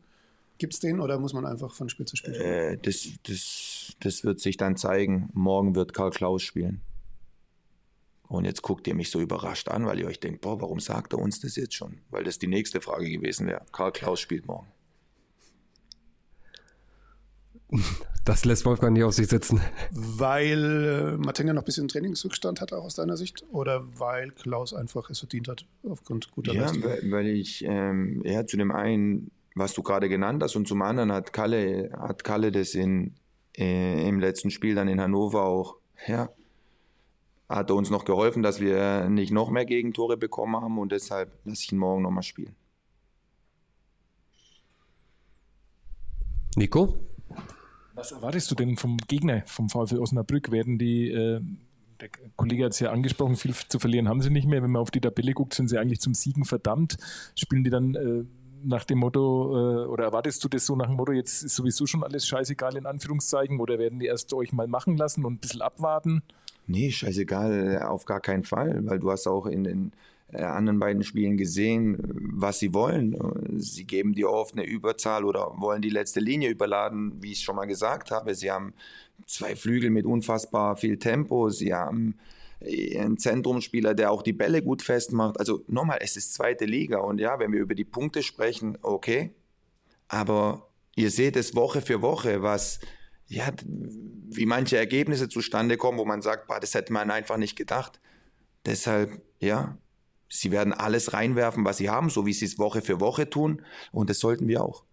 Gibt 0.58 0.74
es 0.74 0.80
den 0.80 1.00
oder 1.00 1.18
muss 1.20 1.34
man 1.34 1.46
einfach 1.46 1.74
von 1.74 1.90
Spiel 1.90 2.06
zu 2.06 2.18
Spiel 2.18 2.36
spielen? 2.36 2.52
Äh, 2.52 2.78
das, 2.78 3.08
das, 3.24 3.96
das 4.02 4.24
wird 4.24 4.40
sich 4.40 4.58
dann 4.58 4.76
zeigen. 4.76 5.30
Morgen 5.34 5.76
wird 5.76 5.94
Karl 5.94 6.12
Klaus 6.12 6.44
spielen. 6.44 6.82
Und 8.28 8.46
jetzt 8.46 8.62
guckt 8.62 8.86
ihr 8.86 8.94
mich 8.94 9.10
so 9.10 9.20
überrascht 9.20 9.70
an, 9.70 9.86
weil 9.88 10.00
ihr 10.00 10.06
euch 10.06 10.20
denkt, 10.20 10.42
boah, 10.42 10.62
warum 10.62 10.80
sagt 10.80 11.14
er 11.14 11.20
uns 11.20 11.40
das 11.40 11.56
jetzt 11.56 11.74
schon? 11.74 12.02
Weil 12.12 12.24
das 12.24 12.38
die 12.38 12.48
nächste 12.48 12.82
Frage 12.82 13.10
gewesen 13.10 13.48
wäre. 13.48 13.66
Karl 13.72 13.92
Klaus 13.92 14.20
spielt 14.20 14.46
morgen. 14.46 14.68
Das 18.30 18.46
lässt 18.46 18.64
Wolfgang 18.64 18.94
nicht 18.94 19.04
auf 19.04 19.16
sich 19.16 19.28
sitzen. 19.28 19.60
Weil 19.90 21.16
äh, 21.16 21.18
Matenga 21.18 21.52
noch 21.52 21.64
ein 21.64 21.66
bisschen 21.66 21.88
Trainingsrückstand 21.88 22.62
hat, 22.62 22.74
auch 22.74 22.84
aus 22.84 22.94
deiner 22.94 23.18
Sicht? 23.18 23.44
Oder 23.52 23.88
weil 23.98 24.30
Klaus 24.30 24.72
einfach 24.72 25.10
es 25.10 25.18
verdient 25.18 25.48
hat, 25.48 25.66
aufgrund 25.82 26.30
guter 26.30 26.54
ja, 26.54 26.62
Leistung? 26.62 26.84
Ja, 26.84 27.12
weil 27.12 27.26
ich, 27.26 27.64
ähm, 27.66 28.22
er 28.24 28.46
zu 28.46 28.56
dem 28.56 28.70
einen, 28.70 29.32
was 29.56 29.74
du 29.74 29.82
gerade 29.82 30.10
genannt 30.10 30.44
hast, 30.44 30.56
und 30.56 30.68
zum 30.68 30.84
anderen 30.84 31.12
hat 31.12 31.34
Kalle, 31.34 31.90
hat 31.98 32.24
Kalle 32.24 32.52
das 32.52 32.76
in, 32.76 33.16
äh, 33.58 34.08
im 34.08 34.20
letzten 34.20 34.52
Spiel 34.52 34.76
dann 34.76 34.90
in 34.90 35.02
Hannover 35.02 35.46
auch, 35.46 35.78
ja, 36.06 36.30
hat 37.50 37.72
er 37.72 37.76
uns 37.76 37.90
noch 37.90 38.06
geholfen, 38.06 38.44
dass 38.44 38.60
wir 38.60 39.10
nicht 39.10 39.32
noch 39.32 39.50
mehr 39.50 39.66
Gegentore 39.66 40.18
bekommen 40.18 40.56
haben 40.56 40.78
und 40.78 40.92
deshalb 40.92 41.32
lasse 41.46 41.64
ich 41.64 41.72
ihn 41.72 41.80
morgen 41.80 42.04
nochmal 42.04 42.22
spielen. 42.22 42.56
Nico? 46.56 47.09
Was 48.00 48.14
erwartest 48.14 48.50
du 48.50 48.56
denn 48.56 48.78
vom 48.78 48.96
Gegner, 49.10 49.44
vom 49.46 49.68
VfL 49.68 50.00
Osnabrück? 50.00 50.52
Werden 50.54 50.80
die, 50.80 51.12
äh, 51.12 51.42
der 52.00 52.08
Kollege 52.38 52.64
hat 52.64 52.72
es 52.72 52.80
ja 52.80 52.92
angesprochen, 52.92 53.36
viel 53.36 53.54
zu 53.54 53.78
verlieren 53.78 54.08
haben 54.08 54.22
sie 54.22 54.30
nicht 54.30 54.48
mehr. 54.48 54.64
Wenn 54.64 54.72
man 54.72 54.82
auf 54.82 54.90
die 54.90 55.02
Tabelle 55.02 55.34
guckt, 55.34 55.54
sind 55.54 55.68
sie 55.68 55.78
eigentlich 55.78 56.00
zum 56.00 56.14
Siegen 56.14 56.46
verdammt. 56.46 56.96
Spielen 57.36 57.66
die 57.66 57.70
dann 57.70 57.96
äh, 57.96 58.24
nach 58.64 58.86
dem 58.86 59.00
Motto, 59.00 59.84
äh, 59.84 59.86
oder 59.88 60.06
erwartest 60.06 60.42
du 60.42 60.48
das 60.48 60.66
so 60.66 60.78
nach 60.78 60.86
dem 60.86 60.96
Motto, 60.96 61.12
jetzt 61.12 61.44
ist 61.44 61.58
sowieso 61.58 61.88
schon 61.88 62.06
alles 62.06 62.26
scheißegal 62.26 62.78
in 62.78 62.86
Anführungszeichen, 62.86 63.60
oder 63.60 63.78
werden 63.80 64.00
die 64.00 64.06
erst 64.06 64.34
euch 64.34 64.54
mal 64.54 64.68
machen 64.68 64.96
lassen 64.96 65.26
und 65.26 65.34
ein 65.34 65.40
bisschen 65.40 65.62
abwarten? 65.62 66.24
Nee, 66.68 66.92
scheißegal, 66.92 67.82
auf 67.84 68.06
gar 68.06 68.22
keinen 68.22 68.46
Fall, 68.46 68.80
weil 68.86 69.00
du 69.00 69.12
hast 69.12 69.28
auch 69.28 69.46
in 69.46 69.66
den 69.66 69.92
anderen 70.34 70.80
beiden 70.80 71.04
Spielen 71.04 71.38
gesehen, 71.38 71.98
was 72.34 72.60
sie 72.60 72.74
wollen. 72.74 73.18
Sie 73.58 73.86
geben 73.86 74.14
dir 74.14 74.30
oft 74.30 74.54
eine 74.54 74.66
Überzahl 74.66 75.26
oder 75.26 75.54
wollen 75.58 75.82
die 75.82 75.90
letzte 75.90 76.20
Linie 76.20 76.50
überladen, 76.50 77.14
wie 77.22 77.32
ich 77.32 77.42
schon 77.42 77.56
mal 77.56 77.66
gesagt 77.66 78.12
habe. 78.12 78.36
Sie 78.36 78.52
haben 78.52 78.74
zwei 79.26 79.56
Flügel 79.56 79.90
mit 79.90 80.06
unfassbar 80.06 80.76
viel 80.76 80.98
Tempo. 80.98 81.50
Sie 81.50 81.74
haben 81.74 82.18
einen 82.62 83.18
Zentrumspieler, 83.18 83.94
der 83.94 84.12
auch 84.12 84.22
die 84.22 84.34
Bälle 84.34 84.62
gut 84.62 84.82
festmacht. 84.82 85.40
Also 85.40 85.64
nochmal, 85.68 86.00
es 86.02 86.18
ist 86.18 86.34
zweite 86.34 86.66
Liga 86.66 87.00
und 87.00 87.20
ja, 87.20 87.40
wenn 87.40 87.52
wir 87.52 87.60
über 87.60 87.76
die 87.76 87.86
Punkte 87.86 88.22
sprechen, 88.22 88.78
okay. 88.82 89.32
Aber 90.08 90.68
ihr 90.96 91.12
seht 91.12 91.36
es 91.36 91.56
Woche 91.56 91.82
für 91.82 92.02
Woche, 92.02 92.42
was 92.42 92.80
ja, 93.28 93.52
wie 93.64 94.48
manche 94.48 94.78
Ergebnisse 94.78 95.30
zustande 95.30 95.78
kommen, 95.78 96.00
wo 96.00 96.06
man 96.06 96.22
sagt, 96.22 96.48
bah, 96.48 96.60
das 96.60 96.74
hätte 96.74 96.92
man 96.92 97.12
einfach 97.12 97.38
nicht 97.38 97.56
gedacht. 97.56 98.00
Deshalb, 98.66 99.22
ja, 99.40 99.78
Sie 100.30 100.52
werden 100.52 100.74
alles 100.74 101.14
reinwerfen, 101.14 101.66
was 101.66 101.78
sie 101.78 101.90
haben, 101.90 102.10
so 102.10 102.26
wie 102.26 102.34
sie 102.34 102.46
es 102.46 102.60
Woche 102.60 102.82
für 102.82 103.00
Woche 103.00 103.30
tun. 103.30 103.64
Und 103.92 104.10
das 104.10 104.20
sollten 104.20 104.48
wir 104.48 104.64
auch. 104.64 104.84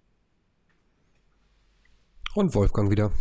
Und 2.35 2.55
Wolfgang 2.55 2.91
wieder. 2.91 3.13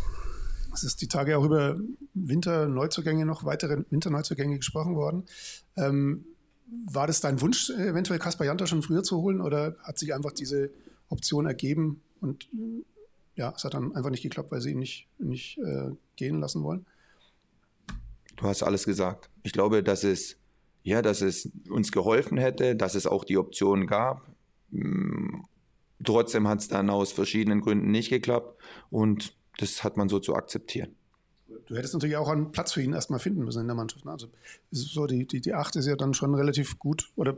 es 0.74 0.84
ist 0.84 1.02
die 1.02 1.08
Tage 1.08 1.38
auch 1.38 1.44
über 1.44 1.78
Winterneuzugänge 2.14 3.26
noch, 3.26 3.46
weitere 3.46 3.84
Winterneuzugänge 3.90 4.58
gesprochen 4.58 4.96
worden. 4.96 5.26
Ähm, 5.78 6.26
war 6.88 7.08
das 7.08 7.22
dein 7.22 7.42
Wunsch, 7.42 7.70
eventuell 7.70 8.20
Kaspar 8.20 8.48
Janta 8.48 8.68
schon 8.68 8.82
früher 8.82 9.04
zu 9.04 9.22
holen 9.22 9.40
oder 9.40 9.76
hat 9.84 10.00
sich 10.00 10.14
einfach 10.14 10.32
diese 10.32 10.72
Option 11.10 11.46
ergeben 11.46 12.02
und 12.22 12.50
ja, 13.36 13.54
es 13.56 13.64
hat 13.64 13.74
dann 13.74 13.96
einfach 13.96 14.10
nicht 14.10 14.24
geklappt, 14.24 14.52
weil 14.52 14.62
sie 14.62 14.72
ihn 14.72 14.80
nicht, 14.80 15.08
nicht 15.18 15.58
äh, 15.60 15.92
gehen 16.16 16.40
lassen 16.40 16.64
wollen? 16.64 16.86
Du 18.36 18.46
hast 18.46 18.64
alles 18.64 18.86
gesagt. 18.86 19.30
Ich 19.44 19.54
glaube, 19.54 19.84
dass 19.84 20.04
es, 20.04 20.38
ja, 20.86 21.02
dass 21.02 21.22
es 21.22 21.52
uns 21.68 21.92
geholfen 21.92 22.38
hätte, 22.38 22.76
dass 22.76 22.94
es 22.94 23.08
auch 23.08 23.26
die 23.26 23.40
Option 23.40 23.88
gab. 23.88 24.30
Mm, 24.70 25.42
trotzdem 26.04 26.48
hat 26.48 26.60
es 26.60 26.68
dann 26.68 26.92
aus 26.92 27.12
verschiedenen 27.12 27.60
Gründen 27.60 27.90
nicht 27.90 28.10
geklappt 28.10 28.62
und 28.92 29.36
das 29.58 29.84
hat 29.84 29.98
man 29.98 30.10
so 30.10 30.20
zu 30.20 30.36
akzeptieren. 30.36 30.96
Du 31.66 31.76
hättest 31.76 31.96
natürlich 31.96 32.18
auch 32.18 32.30
einen 32.30 32.52
Platz 32.52 32.74
für 32.74 32.84
ihn 32.84 32.94
erstmal 32.94 33.20
finden 33.20 33.44
müssen 33.44 33.62
in 33.62 33.68
der 33.68 33.76
Mannschaft. 33.76 34.06
Ne? 34.06 34.12
Also 34.12 34.28
so 34.70 35.08
die, 35.08 35.26
die, 35.26 35.42
die 35.42 35.56
Acht 35.56 35.76
ist 35.76 35.88
ja 35.88 35.96
dann 35.96 36.14
schon 36.14 36.36
relativ 36.36 36.78
gut. 36.78 37.10
Oder 37.16 37.36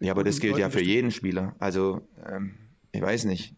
ja, 0.00 0.12
aber 0.12 0.22
das 0.22 0.38
gilt 0.38 0.58
ja 0.58 0.68
für 0.68 0.82
jeden 0.82 1.10
Spieler. 1.10 1.56
Also 1.58 2.06
ähm, 2.26 2.56
ich 2.92 3.00
weiß 3.00 3.24
nicht, 3.24 3.54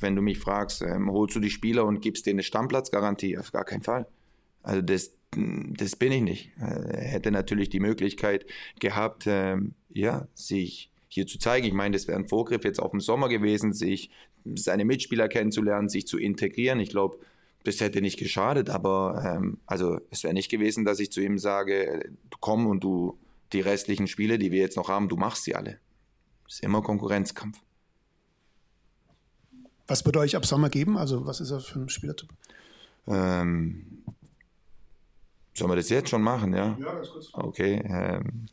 wenn 0.00 0.14
du 0.16 0.20
mich 0.20 0.38
fragst, 0.38 0.82
ähm, 0.82 1.10
holst 1.10 1.34
du 1.34 1.40
die 1.40 1.50
Spieler 1.50 1.86
und 1.86 2.02
gibst 2.02 2.26
denen 2.26 2.36
eine 2.36 2.42
Stammplatzgarantie? 2.42 3.38
Auf 3.38 3.52
gar 3.52 3.64
keinen 3.64 3.82
Fall. 3.82 4.06
Also 4.62 4.82
das, 4.82 5.12
das 5.34 5.96
bin 5.96 6.12
ich 6.12 6.22
nicht. 6.22 6.50
Er 6.58 7.04
hätte 7.04 7.30
natürlich 7.30 7.70
die 7.70 7.80
Möglichkeit 7.80 8.46
gehabt, 8.80 9.24
ähm, 9.26 9.74
ja, 9.90 10.28
sich 10.34 10.90
hier 11.08 11.26
zu 11.26 11.38
zeigen. 11.38 11.66
Ich 11.66 11.72
meine, 11.72 11.94
das 11.94 12.08
wäre 12.08 12.18
ein 12.18 12.28
Vorgriff 12.28 12.64
jetzt 12.64 12.80
auf 12.80 12.90
den 12.90 13.00
Sommer 13.00 13.28
gewesen, 13.28 13.72
sich 13.72 14.10
seine 14.54 14.84
Mitspieler 14.84 15.28
kennenzulernen, 15.28 15.88
sich 15.88 16.06
zu 16.06 16.18
integrieren. 16.18 16.80
Ich 16.80 16.90
glaube, 16.90 17.18
das 17.64 17.80
hätte 17.80 18.00
nicht 18.00 18.18
geschadet, 18.18 18.70
aber 18.70 19.22
ähm, 19.24 19.58
also 19.66 20.00
es 20.10 20.24
wäre 20.24 20.34
nicht 20.34 20.50
gewesen, 20.50 20.84
dass 20.84 20.98
ich 21.00 21.12
zu 21.12 21.20
ihm 21.20 21.38
sage, 21.38 22.10
komm 22.40 22.66
und 22.66 22.82
du 22.82 23.18
die 23.52 23.60
restlichen 23.60 24.08
Spiele, 24.08 24.38
die 24.38 24.50
wir 24.50 24.60
jetzt 24.60 24.76
noch 24.76 24.88
haben, 24.88 25.08
du 25.08 25.16
machst 25.16 25.44
sie 25.44 25.54
alle. 25.54 25.78
Das 26.44 26.54
ist 26.54 26.64
immer 26.64 26.82
Konkurrenzkampf. 26.82 27.58
Was 29.86 30.04
würde 30.04 30.20
euch 30.20 30.36
ab 30.36 30.46
Sommer 30.46 30.70
geben? 30.70 30.96
Also 30.96 31.26
was 31.26 31.40
ist 31.40 31.50
er 31.50 31.60
für 31.60 31.80
ein 31.80 31.88
Spielertyp? 31.88 32.30
Ähm, 33.06 34.01
sollen 35.54 35.70
wir 35.70 35.76
das 35.76 35.88
jetzt 35.88 36.10
schon 36.10 36.22
machen, 36.22 36.54
ja? 36.54 36.76
Ja, 36.80 36.94
ganz 36.94 37.10
kurz. 37.10 37.30
Okay. 37.32 37.82
Ähm, 37.84 38.46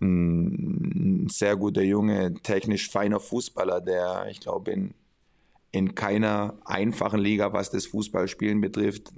ein 0.00 1.28
sehr 1.28 1.56
guter 1.56 1.82
Junge, 1.82 2.34
technisch 2.34 2.90
feiner 2.90 3.18
Fußballer, 3.18 3.80
der, 3.80 4.26
ich 4.30 4.40
glaube, 4.40 4.70
in 4.70 4.94
in 5.70 5.94
keiner 5.94 6.58
einfachen 6.64 7.20
Liga, 7.20 7.52
was 7.52 7.70
das 7.70 7.86
Fußballspielen 7.86 8.60
betrifft, 8.60 9.12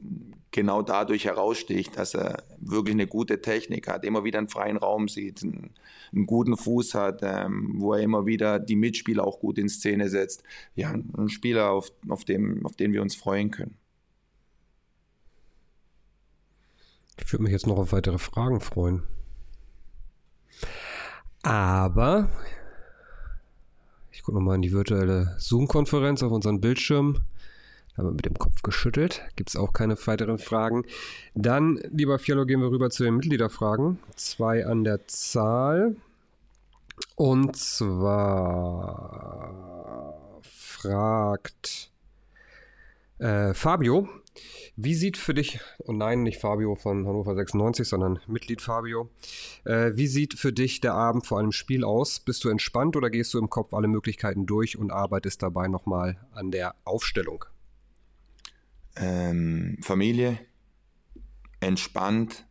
genau 0.51 0.83
dadurch 0.83 1.27
heraussticht, 1.27 1.97
dass 1.97 2.15
er 2.15 2.43
wirklich 2.59 2.95
eine 2.95 3.07
gute 3.07 3.41
Technik 3.41 3.87
hat, 3.87 4.05
immer 4.05 4.25
wieder 4.25 4.39
einen 4.39 4.49
freien 4.49 4.77
Raum 4.77 5.07
sieht, 5.07 5.45
einen, 5.45 5.71
einen 6.13 6.27
guten 6.27 6.57
Fuß 6.57 6.95
hat, 6.95 7.21
ähm, 7.23 7.75
wo 7.77 7.95
er 7.95 8.01
immer 8.01 8.27
wieder 8.27 8.59
die 8.59 8.75
Mitspieler 8.75 9.25
auch 9.25 9.39
gut 9.39 9.59
in 9.59 9.69
Szene 9.69 10.09
setzt. 10.09 10.43
Ja, 10.75 10.91
ein 10.91 11.29
Spieler, 11.29 11.71
auf, 11.71 11.93
auf, 12.09 12.25
dem, 12.25 12.67
auf 12.67 12.75
den 12.75 12.93
wir 12.93 13.03
uns 13.03 13.15
freuen 13.15 13.53
können. 13.53 13.77
Ich 17.25 17.33
würde 17.33 17.43
mich 17.45 17.53
jetzt 17.53 17.67
noch 17.67 17.79
auf 17.79 17.93
weitere 17.93 18.19
Fragen 18.19 18.61
freuen. 18.61 19.03
Aber 21.43 22.29
ich 24.11 24.23
gucke 24.23 24.37
nochmal 24.37 24.57
in 24.57 24.63
die 24.63 24.73
virtuelle 24.73 25.35
Zoom-Konferenz 25.39 26.23
auf 26.23 26.33
unseren 26.33 26.61
Bildschirm. 26.61 27.21
Da 27.91 27.99
haben 27.99 28.09
wir 28.09 28.13
mit 28.13 28.27
dem 28.27 28.39
Kopf 28.39 28.63
geschüttelt. 28.63 29.23
Gibt 29.37 29.51
es 29.51 29.57
auch 29.57 29.73
keine 29.73 29.97
weiteren 30.07 30.39
Fragen. 30.39 30.85
Dann, 31.35 31.81
lieber 31.91 32.19
Fialo, 32.19 32.45
gehen 32.47 32.61
wir 32.61 32.71
rüber 32.71 32.91
zu 32.91 33.05
den 33.05 33.17
Mitgliederfragen. 33.17 33.99
Zwei 34.17 34.67
an 34.67 34.85
der 34.85 35.07
Zahl. 35.09 35.97
Und 37.17 37.57
zwar 37.57 39.55
fragt 40.43 41.91
äh, 43.21 43.55
Fabio, 43.55 44.09
wie 44.77 44.95
sieht 44.95 45.17
für 45.17 45.35
dich, 45.35 45.61
und 45.79 45.99
nein, 45.99 46.23
nicht 46.23 46.41
Fabio 46.41 46.75
von 46.75 47.07
Hannover 47.07 47.35
96, 47.35 47.87
sondern 47.87 48.21
Mitglied 48.27 48.63
Fabio, 48.63 49.11
äh, 49.65 49.93
wie 49.95 50.07
sieht 50.07 50.35
für 50.35 50.53
dich 50.53 50.81
der 50.81 50.95
Abend 50.95 51.27
vor 51.27 51.39
einem 51.39 51.53
Spiel 51.53 51.85
aus? 51.85 52.21
Bist 52.21 52.45
du 52.45 52.49
entspannt 52.49 52.97
oder 52.97 53.11
gehst 53.11 53.35
du 53.35 53.39
im 53.39 53.51
Kopf 53.51 53.75
alle 53.75 53.89
Möglichkeiten 53.89 54.47
durch 54.47 54.79
und 54.79 54.91
arbeitest 54.91 55.43
dabei 55.43 55.69
nochmal 55.69 56.17
an 56.33 56.51
der 56.51 56.75
Aufstellung? 56.85 57.45
Ähm, 58.97 59.79
Familie, 59.83 60.39
entspannt 61.61 62.47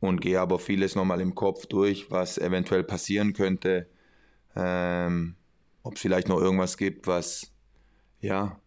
und 0.00 0.20
gehe 0.20 0.40
aber 0.40 0.58
vieles 0.58 0.94
nochmal 0.94 1.20
im 1.20 1.34
Kopf 1.34 1.66
durch, 1.66 2.10
was 2.10 2.38
eventuell 2.38 2.84
passieren 2.84 3.34
könnte. 3.34 3.86
Ähm, 4.56 5.36
Ob 5.82 5.96
es 5.96 6.00
vielleicht 6.00 6.28
noch 6.28 6.40
irgendwas 6.40 6.76
gibt, 6.76 7.06
was 7.06 7.52
ja 8.20 8.58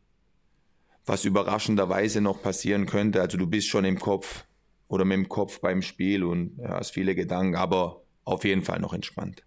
was 1.06 1.26
überraschenderweise 1.26 2.22
noch 2.22 2.42
passieren 2.42 2.86
könnte. 2.86 3.22
Also 3.22 3.38
du 3.38 3.48
bist 3.48 3.68
schon 3.68 3.86
im 3.86 4.00
Kopf 4.00 4.46
oder 4.88 5.06
mit 5.06 5.18
dem 5.18 5.30
Kopf 5.30 5.60
beim 5.60 5.82
Spiel 5.82 6.24
und 6.24 6.58
ja, 6.58 6.70
hast 6.70 6.92
viele 6.92 7.16
Gedanken, 7.16 7.56
aber 7.56 8.02
auf 8.26 8.44
jeden 8.46 8.62
Fall 8.62 8.80
noch 8.80 8.94
entspannt. 8.94 9.44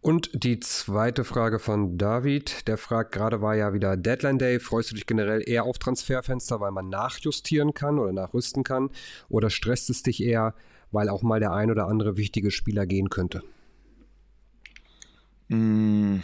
Und 0.00 0.30
die 0.34 0.60
zweite 0.60 1.24
Frage 1.24 1.58
von 1.58 1.98
David, 1.98 2.68
der 2.68 2.78
fragt, 2.78 3.10
gerade 3.10 3.40
war 3.42 3.56
ja 3.56 3.72
wieder 3.72 3.96
Deadline 3.96 4.38
Day, 4.38 4.60
freust 4.60 4.92
du 4.92 4.94
dich 4.94 5.06
generell 5.06 5.42
eher 5.44 5.64
auf 5.64 5.78
Transferfenster, 5.78 6.60
weil 6.60 6.70
man 6.70 6.88
nachjustieren 6.88 7.74
kann 7.74 7.98
oder 7.98 8.12
nachrüsten 8.12 8.62
kann? 8.62 8.90
Oder 9.28 9.50
stresst 9.50 9.90
es 9.90 10.04
dich 10.04 10.22
eher, 10.22 10.54
weil 10.92 11.08
auch 11.08 11.22
mal 11.22 11.40
der 11.40 11.52
ein 11.52 11.72
oder 11.72 11.88
andere 11.88 12.16
wichtige 12.16 12.52
Spieler 12.52 12.86
gehen 12.86 13.10
könnte? 13.10 13.42
Hm. 15.48 16.22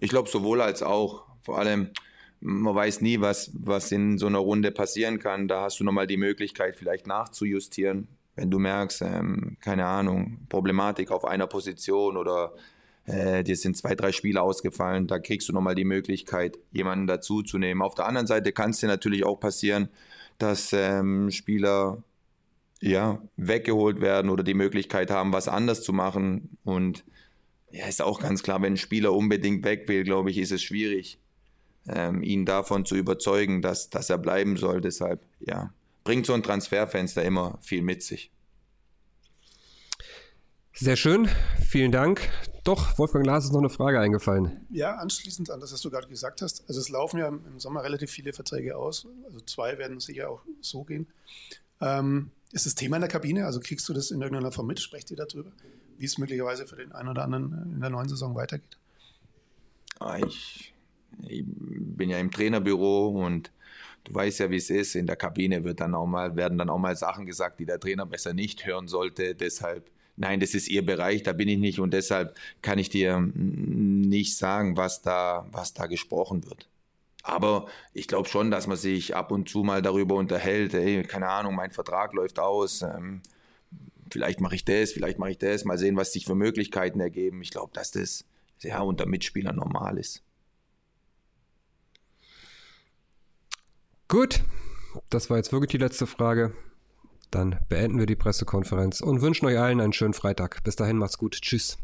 Ich 0.00 0.10
glaube 0.10 0.28
sowohl 0.28 0.60
als 0.60 0.82
auch. 0.82 1.24
Vor 1.42 1.58
allem, 1.58 1.90
man 2.46 2.74
weiß 2.76 3.00
nie, 3.00 3.20
was, 3.20 3.50
was 3.54 3.90
in 3.90 4.18
so 4.18 4.26
einer 4.26 4.38
Runde 4.38 4.70
passieren 4.70 5.18
kann. 5.18 5.48
Da 5.48 5.62
hast 5.62 5.80
du 5.80 5.84
nochmal 5.84 6.06
die 6.06 6.16
Möglichkeit, 6.16 6.76
vielleicht 6.76 7.06
nachzujustieren, 7.06 8.06
wenn 8.36 8.50
du 8.50 8.60
merkst, 8.60 9.02
ähm, 9.02 9.56
keine 9.60 9.86
Ahnung, 9.86 10.38
Problematik 10.48 11.10
auf 11.10 11.24
einer 11.24 11.48
Position 11.48 12.16
oder 12.16 12.52
äh, 13.06 13.42
dir 13.42 13.56
sind 13.56 13.76
zwei, 13.76 13.96
drei 13.96 14.12
Spiele 14.12 14.42
ausgefallen, 14.42 15.08
da 15.08 15.18
kriegst 15.18 15.48
du 15.48 15.52
nochmal 15.52 15.74
die 15.74 15.84
Möglichkeit, 15.84 16.58
jemanden 16.70 17.08
dazuzunehmen. 17.08 17.82
Auf 17.82 17.96
der 17.96 18.06
anderen 18.06 18.28
Seite 18.28 18.52
kann 18.52 18.70
es 18.70 18.78
dir 18.78 18.86
natürlich 18.86 19.24
auch 19.24 19.40
passieren, 19.40 19.88
dass 20.38 20.72
ähm, 20.72 21.30
Spieler 21.32 22.02
ja, 22.80 23.20
weggeholt 23.36 24.00
werden 24.00 24.30
oder 24.30 24.44
die 24.44 24.54
Möglichkeit 24.54 25.10
haben, 25.10 25.32
was 25.32 25.48
anders 25.48 25.82
zu 25.82 25.92
machen. 25.92 26.58
Und 26.62 27.04
ja, 27.72 27.86
ist 27.86 28.02
auch 28.02 28.20
ganz 28.20 28.44
klar, 28.44 28.62
wenn 28.62 28.74
ein 28.74 28.76
Spieler 28.76 29.12
unbedingt 29.12 29.64
weg 29.64 29.88
will, 29.88 30.04
glaube 30.04 30.30
ich, 30.30 30.38
ist 30.38 30.52
es 30.52 30.62
schwierig 30.62 31.18
ähm, 31.88 32.22
ihn 32.22 32.44
davon 32.44 32.84
zu 32.84 32.96
überzeugen, 32.96 33.62
dass, 33.62 33.90
dass 33.90 34.10
er 34.10 34.18
bleiben 34.18 34.56
soll. 34.56 34.80
Deshalb, 34.80 35.26
ja, 35.40 35.72
bringt 36.04 36.26
so 36.26 36.32
ein 36.32 36.42
Transferfenster 36.42 37.24
immer 37.24 37.58
viel 37.60 37.82
mit 37.82 38.02
sich. 38.02 38.30
Sehr 40.72 40.96
schön, 40.96 41.28
vielen 41.66 41.90
Dank. 41.90 42.28
Doch, 42.62 42.98
Wolfgang 42.98 43.24
Glas 43.24 43.44
ist 43.44 43.52
noch 43.52 43.60
eine 43.60 43.70
Frage 43.70 43.98
eingefallen. 43.98 44.66
Ja, 44.68 44.96
anschließend 44.96 45.50
an 45.50 45.60
das, 45.60 45.72
was 45.72 45.80
du 45.80 45.90
gerade 45.90 46.06
gesagt 46.06 46.42
hast. 46.42 46.68
Also 46.68 46.80
es 46.80 46.90
laufen 46.90 47.18
ja 47.18 47.28
im 47.28 47.58
Sommer 47.58 47.82
relativ 47.82 48.10
viele 48.10 48.34
Verträge 48.34 48.76
aus. 48.76 49.06
Also 49.24 49.40
zwei 49.40 49.78
werden 49.78 50.00
sicher 50.00 50.28
auch 50.28 50.42
so 50.60 50.84
gehen. 50.84 51.06
Ähm, 51.80 52.30
ist 52.52 52.66
das 52.66 52.74
Thema 52.74 52.96
in 52.96 53.02
der 53.02 53.08
Kabine? 53.08 53.46
Also 53.46 53.60
kriegst 53.60 53.88
du 53.88 53.94
das 53.94 54.10
in 54.10 54.20
irgendeiner 54.20 54.52
Form 54.52 54.66
mit? 54.66 54.80
Sprecht 54.80 55.10
ihr 55.10 55.16
darüber, 55.16 55.50
wie 55.96 56.04
es 56.04 56.18
möglicherweise 56.18 56.66
für 56.66 56.76
den 56.76 56.92
einen 56.92 57.08
oder 57.08 57.24
anderen 57.24 57.72
in 57.74 57.80
der 57.80 57.90
neuen 57.90 58.08
Saison 58.08 58.34
weitergeht? 58.34 58.76
Ah, 59.98 60.18
ich 60.18 60.74
ich 61.28 61.44
bin 61.46 62.10
ja 62.10 62.18
im 62.18 62.30
Trainerbüro 62.30 63.08
und 63.08 63.50
du 64.04 64.14
weißt 64.14 64.40
ja, 64.40 64.50
wie 64.50 64.56
es 64.56 64.70
ist. 64.70 64.94
In 64.94 65.06
der 65.06 65.16
Kabine 65.16 65.64
wird 65.64 65.80
dann 65.80 65.94
auch 65.94 66.06
mal, 66.06 66.36
werden 66.36 66.58
dann 66.58 66.70
auch 66.70 66.78
mal 66.78 66.96
Sachen 66.96 67.26
gesagt, 67.26 67.60
die 67.60 67.66
der 67.66 67.80
Trainer 67.80 68.06
besser 68.06 68.34
nicht 68.34 68.66
hören 68.66 68.88
sollte. 68.88 69.34
Deshalb, 69.34 69.90
nein, 70.16 70.40
das 70.40 70.54
ist 70.54 70.68
ihr 70.68 70.84
Bereich, 70.84 71.22
da 71.22 71.32
bin 71.32 71.48
ich 71.48 71.58
nicht 71.58 71.80
und 71.80 71.92
deshalb 71.92 72.36
kann 72.62 72.78
ich 72.78 72.88
dir 72.88 73.20
nicht 73.34 74.36
sagen, 74.36 74.76
was 74.76 75.02
da, 75.02 75.46
was 75.50 75.72
da 75.74 75.86
gesprochen 75.86 76.44
wird. 76.44 76.68
Aber 77.22 77.66
ich 77.92 78.06
glaube 78.06 78.28
schon, 78.28 78.52
dass 78.52 78.68
man 78.68 78.76
sich 78.76 79.16
ab 79.16 79.32
und 79.32 79.48
zu 79.48 79.64
mal 79.64 79.82
darüber 79.82 80.14
unterhält. 80.14 80.74
Ey, 80.74 81.02
keine 81.02 81.28
Ahnung, 81.28 81.56
mein 81.56 81.72
Vertrag 81.72 82.12
läuft 82.12 82.38
aus. 82.38 82.82
Ähm, 82.82 83.20
vielleicht 84.12 84.40
mache 84.40 84.54
ich 84.54 84.64
das, 84.64 84.92
vielleicht 84.92 85.18
mache 85.18 85.32
ich 85.32 85.38
das. 85.38 85.64
Mal 85.64 85.76
sehen, 85.76 85.96
was 85.96 86.12
sich 86.12 86.24
für 86.24 86.36
Möglichkeiten 86.36 87.00
ergeben. 87.00 87.42
Ich 87.42 87.50
glaube, 87.50 87.72
dass 87.74 87.90
das 87.90 88.24
ja 88.60 88.80
unter 88.80 89.06
Mitspielern 89.06 89.56
normal 89.56 89.98
ist. 89.98 90.22
Gut, 94.08 94.44
das 95.10 95.30
war 95.30 95.36
jetzt 95.36 95.52
wirklich 95.52 95.70
die 95.72 95.78
letzte 95.78 96.06
Frage. 96.06 96.54
Dann 97.30 97.58
beenden 97.68 97.98
wir 97.98 98.06
die 98.06 98.14
Pressekonferenz 98.14 99.00
und 99.00 99.20
wünschen 99.20 99.46
euch 99.46 99.58
allen 99.58 99.80
einen 99.80 99.92
schönen 99.92 100.14
Freitag. 100.14 100.62
Bis 100.62 100.76
dahin 100.76 100.98
macht's 100.98 101.18
gut. 101.18 101.40
Tschüss. 101.40 101.76